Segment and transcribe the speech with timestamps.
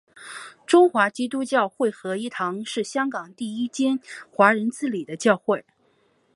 [0.65, 3.99] 中华基督教会合一堂是香港第一间
[4.31, 5.63] 华人自理的教会。